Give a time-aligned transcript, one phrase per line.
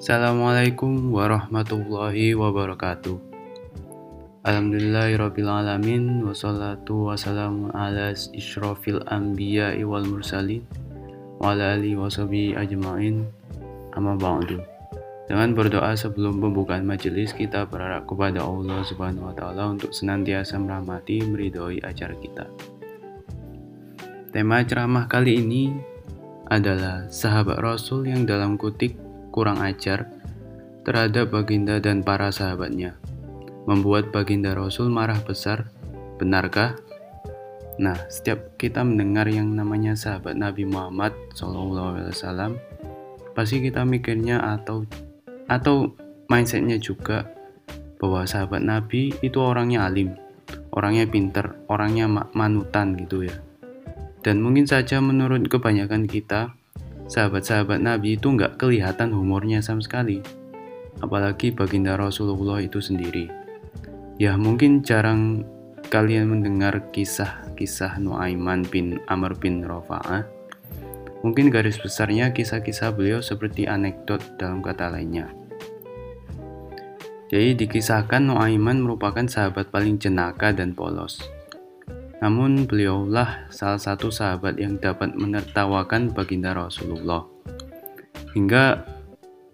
[0.00, 3.20] Assalamualaikum warahmatullahi wabarakatuh.
[4.48, 10.64] Alhamdulillahirrabbilalamin Wassalatu wassalamu ala isyrafil anbiya wal mursalin
[11.36, 13.28] Wa ala alihi washabihi ajma'in
[13.92, 14.64] Amma ba'du
[15.28, 21.20] Dengan berdoa sebelum pembukaan majelis kita berharap kepada Allah Subhanahu wa taala untuk senantiasa merahmati
[21.28, 22.48] meridhoi acara kita.
[24.32, 25.76] Tema ceramah kali ini
[26.48, 29.09] adalah sahabat Rasul yang dalam kutik
[29.40, 30.04] kurang ajar
[30.84, 33.00] terhadap baginda dan para sahabatnya
[33.64, 35.72] membuat baginda Rasul marah besar.
[36.20, 36.76] Benarkah?
[37.80, 42.60] Nah, setiap kita mendengar yang namanya sahabat Nabi Muhammad SAW,
[43.32, 44.84] pasti kita mikirnya atau
[45.48, 45.96] atau
[46.28, 47.24] mindsetnya juga
[47.96, 50.12] bahwa sahabat Nabi itu orangnya alim,
[50.76, 53.36] orangnya pinter, orangnya manutan gitu ya.
[54.20, 56.52] Dan mungkin saja menurut kebanyakan kita,
[57.10, 60.22] sahabat-sahabat Nabi itu nggak kelihatan humornya sama sekali.
[61.02, 63.26] Apalagi baginda Rasulullah itu sendiri.
[64.22, 65.42] Ya mungkin jarang
[65.90, 70.22] kalian mendengar kisah-kisah Nuaiman bin Amr bin Rofa'ah.
[71.26, 75.28] Mungkin garis besarnya kisah-kisah beliau seperti anekdot dalam kata lainnya.
[77.30, 81.39] Jadi dikisahkan Nuaiman merupakan sahabat paling jenaka dan polos.
[82.20, 87.24] Namun beliaulah salah satu sahabat yang dapat menertawakan baginda Rasulullah.
[88.36, 88.84] Hingga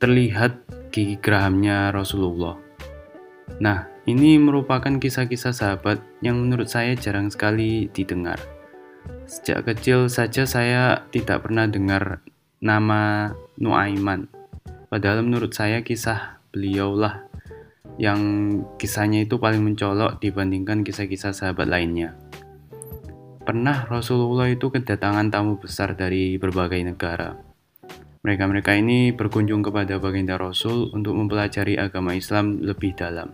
[0.00, 2.56] terlihat gigi gerahamnya Rasulullah.
[3.60, 8.40] Nah, ini merupakan kisah-kisah sahabat yang menurut saya jarang sekali didengar.
[9.28, 12.24] Sejak kecil saja saya tidak pernah dengar
[12.64, 14.28] nama Nuaiman.
[14.88, 17.28] Padahal menurut saya kisah beliaulah
[18.00, 18.20] yang
[18.80, 22.16] kisahnya itu paling mencolok dibandingkan kisah-kisah sahabat lainnya.
[23.44, 27.36] Pernah Rasulullah itu kedatangan tamu besar dari berbagai negara.
[28.24, 33.28] Mereka-mereka ini berkunjung kepada baginda Rasul untuk mempelajari agama Islam lebih dalam.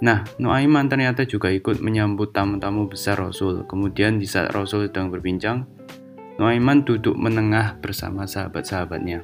[0.00, 3.68] Nah, Nuaiman ternyata juga ikut menyambut tamu-tamu besar Rasul.
[3.68, 5.68] Kemudian di saat Rasul sedang berbincang,
[6.40, 9.20] Nuaiman duduk menengah bersama sahabat-sahabatnya.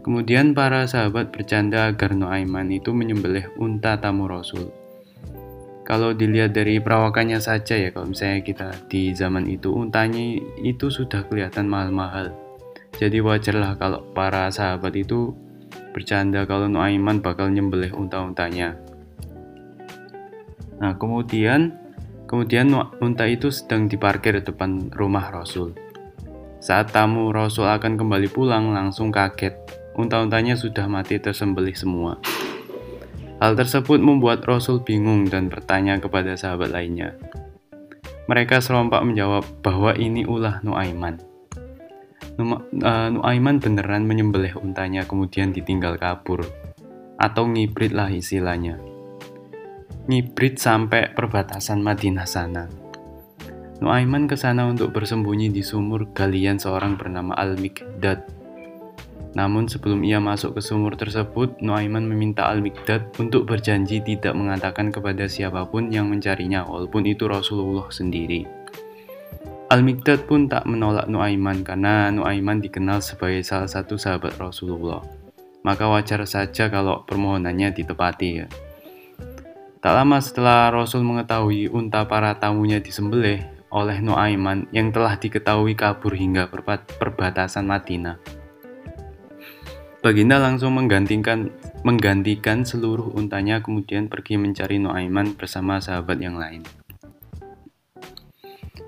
[0.00, 4.72] Kemudian para sahabat bercanda agar Nuaiman itu menyembelih unta tamu Rasul.
[5.88, 11.24] Kalau dilihat dari perawakannya saja ya, kalau misalnya kita di zaman itu untanya itu sudah
[11.24, 12.28] kelihatan mahal-mahal.
[13.00, 15.32] Jadi wajarlah kalau para sahabat itu
[15.96, 18.76] bercanda kalau Nuaiman bakal nyembelih unta-untanya.
[20.76, 21.72] Nah, kemudian
[22.28, 22.68] kemudian
[23.00, 25.72] unta itu sedang diparkir depan rumah Rasul.
[26.60, 29.56] Saat tamu Rasul akan kembali pulang, langsung kaget.
[29.96, 32.20] Unta-untanya sudah mati tersembelih semua.
[33.38, 37.14] Hal tersebut membuat Rasul bingung dan bertanya kepada sahabat lainnya.
[38.26, 41.22] Mereka serompak menjawab bahwa ini ulah Nuaiman.
[42.38, 46.42] Eh, Nuaiman beneran menyembelih untanya kemudian ditinggal kabur
[47.18, 48.78] atau ngibrit lah istilahnya.
[50.10, 52.66] Ngibrit sampai perbatasan Madinah sana.
[53.78, 58.37] Nuaiman ke sana untuk bersembunyi di sumur galian seorang bernama Al-Mikdad.
[59.38, 65.30] Namun sebelum ia masuk ke sumur tersebut, Nuaiman meminta Al-Mikdad untuk berjanji tidak mengatakan kepada
[65.30, 68.42] siapa pun yang mencarinya walaupun itu Rasulullah sendiri.
[69.70, 75.06] Al-Mikdad pun tak menolak Nuaiman karena Nuaiman dikenal sebagai salah satu sahabat Rasulullah.
[75.62, 78.50] Maka wajar saja kalau permohonannya ditepati ya.
[79.78, 86.18] Tak lama setelah Rasul mengetahui unta para tamunya disembelih oleh Nuaiman yang telah diketahui kabur
[86.18, 86.50] hingga
[86.98, 88.37] perbatasan Madinah.
[89.98, 91.50] Baginda langsung menggantikan
[91.82, 96.62] menggantikan seluruh untanya kemudian pergi mencari Nuaiman bersama sahabat yang lain.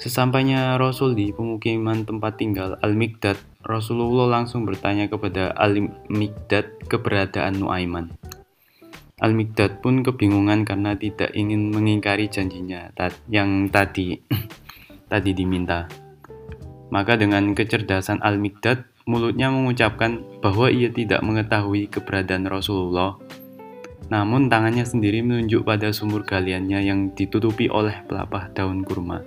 [0.00, 3.36] Sesampainya Rasul di pemukiman tempat tinggal Al-Mikdad,
[3.66, 8.14] Rasulullah langsung bertanya kepada Al-Mikdad keberadaan Nuaiman.
[9.20, 12.88] Al-Mikdad pun kebingungan karena tidak ingin mengingkari janjinya
[13.28, 14.16] yang tadi
[15.12, 15.84] tadi diminta.
[16.88, 23.18] Maka dengan kecerdasan Al-Mikdad, mulutnya mengucapkan bahwa ia tidak mengetahui keberadaan Rasulullah.
[24.06, 29.22] Namun tangannya sendiri menunjuk pada sumur galiannya yang ditutupi oleh pelapah daun kurma.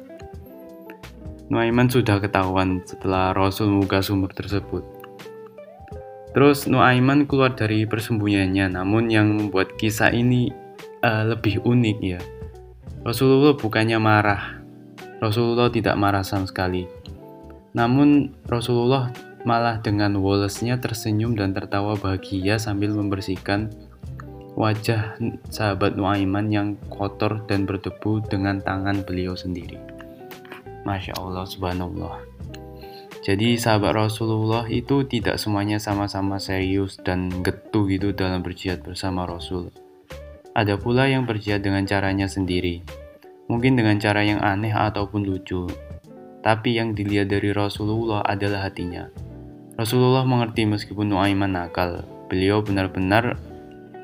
[1.51, 4.87] Nuaiman sudah ketahuan setelah Rasul membuka sumur tersebut.
[6.31, 10.49] Terus Nuaiman keluar dari persembunyiannya, namun yang membuat kisah ini
[11.03, 12.21] uh, lebih unik ya.
[13.03, 14.63] Rasulullah bukannya marah.
[15.19, 16.87] Rasulullah tidak marah sama sekali.
[17.75, 19.11] Namun Rasulullah
[19.43, 23.71] malah dengan wolesnya tersenyum dan tertawa bahagia sambil membersihkan
[24.55, 25.19] wajah
[25.51, 29.75] sahabat Nuaiman yang kotor dan berdebu dengan tangan beliau sendiri.
[30.87, 32.23] Masya Allah, subhanallah.
[33.23, 39.71] Jadi sahabat Rasulullah itu tidak semuanya sama-sama serius dan getu gitu dalam berjihad bersama Rasul.
[40.51, 42.83] Ada pula yang berjihad dengan caranya sendiri.
[43.47, 45.71] Mungkin dengan cara yang aneh ataupun lucu.
[46.43, 49.07] Tapi yang dilihat dari Rasulullah adalah hatinya.
[49.73, 52.05] Rasulullah mengerti meskipun Nuaiman nakal.
[52.29, 53.41] Beliau benar-benar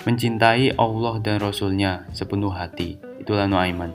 [0.01, 2.97] mencintai Allah dan Rasulnya sepenuh hati.
[3.21, 3.93] Itulah Nuaiman.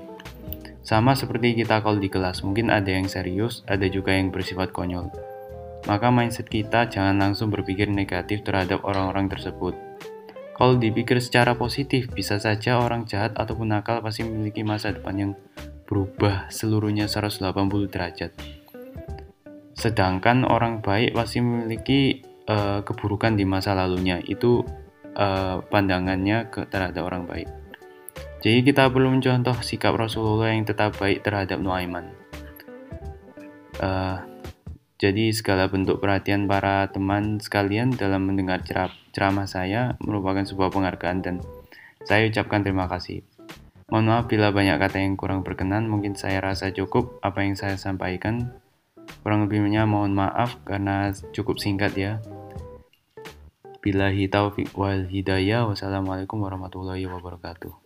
[0.85, 5.11] Sama seperti kita kalau di kelas, mungkin ada yang serius, ada juga yang bersifat konyol.
[5.91, 9.75] Maka mindset kita jangan langsung berpikir negatif terhadap orang-orang tersebut.
[10.55, 15.33] Kalau dipikir secara positif, bisa saja orang jahat ataupun nakal pasti memiliki masa depan yang
[15.91, 17.51] berubah seluruhnya 180
[17.91, 18.64] derajat.
[19.85, 24.17] Sedangkan orang baik pasti memiliki uh, keburukan di masa lalunya.
[24.25, 24.65] Itu
[25.13, 27.53] uh, pandangannya ke terhadap orang baik.
[28.41, 32.17] Jadi kita perlu mencontoh sikap Rasulullah yang tetap baik terhadap Nuaiman.
[33.77, 34.25] Uh,
[34.97, 38.65] jadi segala bentuk perhatian para teman sekalian dalam mendengar
[39.13, 41.37] ceramah saya merupakan sebuah penghargaan dan
[42.09, 43.21] saya ucapkan terima kasih.
[43.93, 47.77] Mohon maaf bila banyak kata yang kurang berkenan, mungkin saya rasa cukup apa yang saya
[47.77, 48.64] sampaikan.
[49.25, 52.21] Kurang lebihnya mohon maaf karena cukup singkat ya.
[53.81, 55.65] Bila taufik wal hidayah.
[55.65, 57.84] Wassalamualaikum warahmatullahi wabarakatuh.